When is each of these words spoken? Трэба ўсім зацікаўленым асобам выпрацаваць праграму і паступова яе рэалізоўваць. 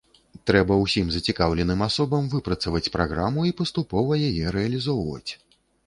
Трэба 0.51 0.77
ўсім 0.83 1.11
зацікаўленым 1.15 1.83
асобам 1.89 2.31
выпрацаваць 2.33 2.83
праграму 2.99 3.47
і 3.53 3.55
паступова 3.63 4.21
яе 4.33 4.45
рэалізоўваць. 4.61 5.31